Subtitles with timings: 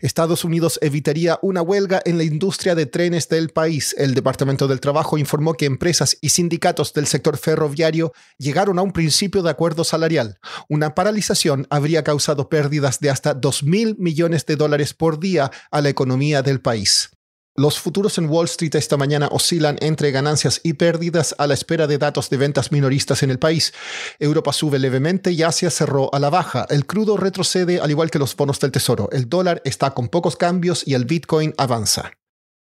[0.00, 3.94] Estados Unidos evitaría una huelga en la industria de trenes del país.
[3.98, 8.92] El Departamento del Trabajo informó que empresas y sindicatos del sector ferroviario llegaron a un
[8.92, 10.38] principio de acuerdo salarial.
[10.68, 15.80] Una paralización habría causado pérdidas de hasta 2 mil millones de dólares por día a
[15.80, 17.10] la economía del país.
[17.60, 21.86] Los futuros en Wall Street esta mañana oscilan entre ganancias y pérdidas a la espera
[21.86, 23.74] de datos de ventas minoristas en el país.
[24.18, 26.66] Europa sube levemente y Asia cerró a la baja.
[26.70, 29.10] El crudo retrocede al igual que los bonos del tesoro.
[29.12, 32.12] El dólar está con pocos cambios y el Bitcoin avanza.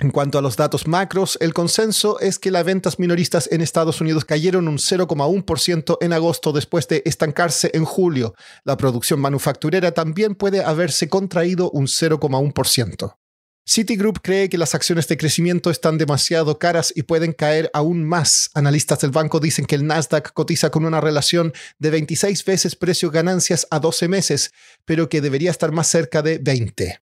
[0.00, 4.00] En cuanto a los datos macros, el consenso es que las ventas minoristas en Estados
[4.00, 8.34] Unidos cayeron un 0,1% en agosto después de estancarse en julio.
[8.64, 13.21] La producción manufacturera también puede haberse contraído un 0,1%.
[13.64, 18.50] Citigroup cree que las acciones de crecimiento están demasiado caras y pueden caer aún más.
[18.54, 23.68] Analistas del banco dicen que el Nasdaq cotiza con una relación de 26 veces precio-ganancias
[23.70, 24.52] a 12 meses,
[24.84, 27.00] pero que debería estar más cerca de 20.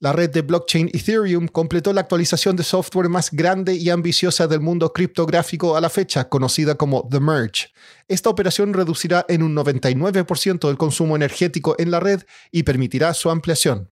[0.00, 4.60] La red de blockchain Ethereum completó la actualización de software más grande y ambiciosa del
[4.60, 7.68] mundo criptográfico a la fecha, conocida como The Merge.
[8.08, 13.30] Esta operación reducirá en un 99% el consumo energético en la red y permitirá su
[13.30, 13.90] ampliación.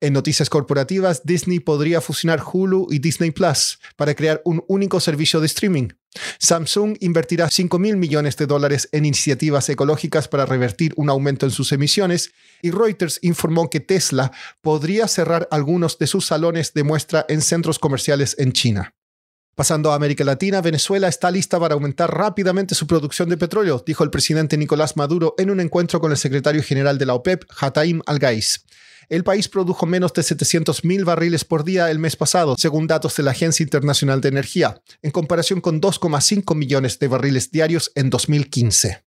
[0.00, 5.40] En noticias corporativas, Disney podría fusionar Hulu y Disney Plus para crear un único servicio
[5.40, 5.88] de streaming.
[6.38, 11.52] Samsung invertirá 5 mil millones de dólares en iniciativas ecológicas para revertir un aumento en
[11.52, 14.30] sus emisiones y Reuters informó que Tesla
[14.60, 18.94] podría cerrar algunos de sus salones de muestra en centros comerciales en China.
[19.56, 24.04] Pasando a América Latina, Venezuela está lista para aumentar rápidamente su producción de petróleo, dijo
[24.04, 28.00] el presidente Nicolás Maduro en un encuentro con el secretario general de la OPEP, Hataim
[28.06, 28.64] Al-Gais.
[29.08, 33.22] El país produjo menos de 700.000 barriles por día el mes pasado, según datos de
[33.22, 39.04] la Agencia Internacional de Energía, en comparación con 2,5 millones de barriles diarios en 2015.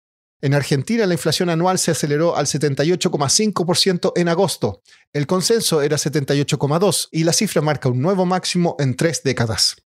[0.40, 4.82] En Argentina la inflación anual se aceleró al 78,5% en agosto.
[5.12, 9.83] El consenso era 78,2% y la cifra marca un nuevo máximo en tres décadas.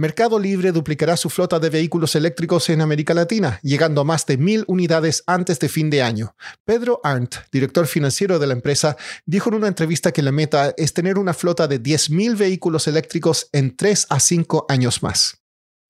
[0.00, 4.38] Mercado Libre duplicará su flota de vehículos eléctricos en América Latina, llegando a más de
[4.38, 6.36] mil unidades antes de fin de año.
[6.64, 10.94] Pedro Arndt, director financiero de la empresa, dijo en una entrevista que la meta es
[10.94, 15.37] tener una flota de 10.000 vehículos eléctricos en 3 a 5 años más.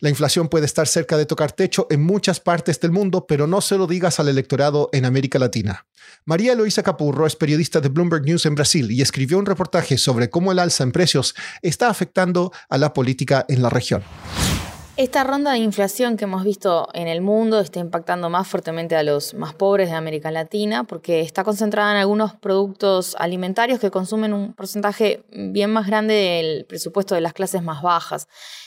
[0.00, 3.60] La inflación puede estar cerca de tocar techo en muchas partes del mundo, pero no
[3.60, 5.86] se lo digas al electorado en América Latina.
[6.24, 10.30] María Eloisa Capurro es periodista de Bloomberg News en Brasil y escribió un reportaje sobre
[10.30, 14.04] cómo el alza en precios está afectando a la política en la región.
[14.98, 19.04] Esta ronda de inflación que hemos visto en el mundo está impactando más fuertemente a
[19.04, 24.32] los más pobres de América Latina porque está concentrada en algunos productos alimentarios que consumen
[24.32, 28.26] un porcentaje bien más grande del presupuesto de las clases más bajas.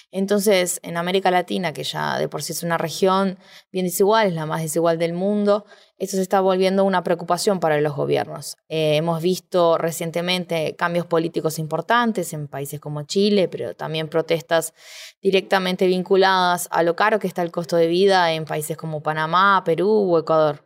[0.10, 3.38] Entonces, en América Latina, que ya de por sí es una región
[3.74, 5.66] bien desigual, es la más desigual del mundo,
[6.02, 8.58] esto se está volviendo una preocupación para los gobiernos.
[8.70, 14.74] Eh, hemos visto recientemente cambios políticos importantes en países como Chile, pero también protestas
[15.22, 19.62] directamente vinculadas a lo caro que está el costo de vida en países como Panamá,
[19.64, 20.66] Perú o Ecuador.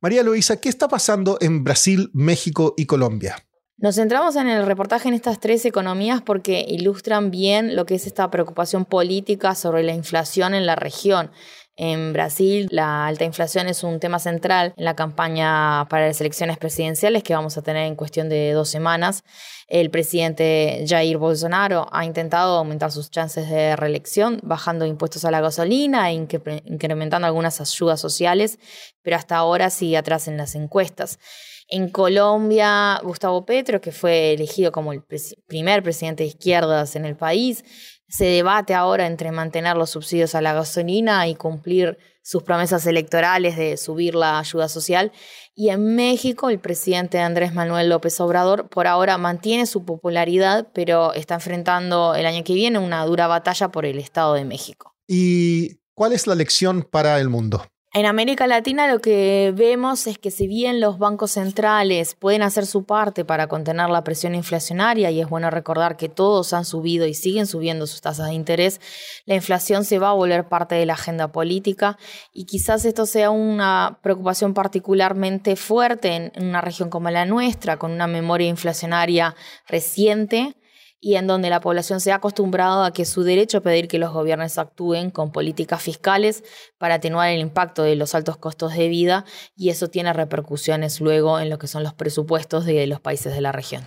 [0.00, 3.34] María Luisa, ¿qué está pasando en Brasil, México y Colombia?
[3.78, 8.06] Nos centramos en el reportaje en estas tres economías porque ilustran bien lo que es
[8.06, 11.32] esta preocupación política sobre la inflación en la región.
[11.80, 16.58] En Brasil, la alta inflación es un tema central en la campaña para las elecciones
[16.58, 19.22] presidenciales que vamos a tener en cuestión de dos semanas.
[19.68, 25.40] El presidente Jair Bolsonaro ha intentado aumentar sus chances de reelección, bajando impuestos a la
[25.40, 28.58] gasolina e incrementando algunas ayudas sociales,
[29.02, 31.20] pero hasta ahora sigue atrás en las encuestas.
[31.68, 35.02] En Colombia, Gustavo Petro, que fue elegido como el
[35.46, 37.64] primer presidente de izquierdas en el país,
[38.08, 43.56] se debate ahora entre mantener los subsidios a la gasolina y cumplir sus promesas electorales
[43.56, 45.12] de subir la ayuda social.
[45.54, 51.12] Y en México, el presidente Andrés Manuel López Obrador por ahora mantiene su popularidad, pero
[51.12, 54.94] está enfrentando el año que viene una dura batalla por el Estado de México.
[55.06, 57.66] Y ¿Cuál es la lección para el mundo?
[57.98, 62.64] En América Latina lo que vemos es que si bien los bancos centrales pueden hacer
[62.64, 67.06] su parte para contener la presión inflacionaria, y es bueno recordar que todos han subido
[67.06, 68.80] y siguen subiendo sus tasas de interés,
[69.26, 71.98] la inflación se va a volver parte de la agenda política
[72.32, 77.90] y quizás esto sea una preocupación particularmente fuerte en una región como la nuestra, con
[77.90, 79.34] una memoria inflacionaria
[79.66, 80.54] reciente
[81.00, 83.98] y en donde la población se ha acostumbrado a que su derecho a pedir que
[83.98, 86.44] los gobiernos actúen con políticas fiscales
[86.78, 89.24] para atenuar el impacto de los altos costos de vida
[89.56, 93.40] y eso tiene repercusiones luego en lo que son los presupuestos de los países de
[93.40, 93.84] la región.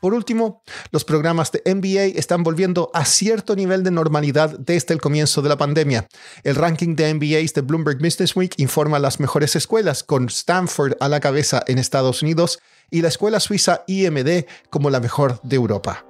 [0.00, 0.62] Por último,
[0.92, 5.48] los programas de MBA están volviendo a cierto nivel de normalidad desde el comienzo de
[5.48, 6.06] la pandemia.
[6.44, 11.08] El ranking de MBAs de Bloomberg Business Week informa las mejores escuelas, con Stanford a
[11.08, 12.60] la cabeza en Estados Unidos
[12.90, 16.04] y la escuela suiza IMD como la mejor de Europa.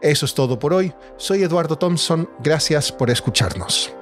[0.00, 0.92] Eso es todo por hoy.
[1.16, 2.28] Soy Eduardo Thompson.
[2.42, 3.92] Gracias por escucharnos.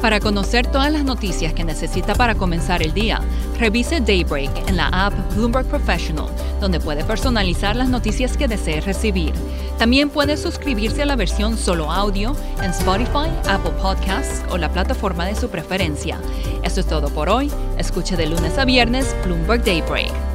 [0.00, 3.22] Para conocer todas las noticias que necesita para comenzar el día,
[3.58, 6.26] revise Daybreak en la app Bloomberg Professional,
[6.60, 9.32] donde puede personalizar las noticias que desee recibir.
[9.78, 15.24] También puede suscribirse a la versión solo audio en Spotify, Apple Podcasts o la plataforma
[15.24, 16.18] de su preferencia.
[16.62, 17.50] Eso es todo por hoy.
[17.78, 20.33] Escuche de lunes a viernes Bloomberg Daybreak.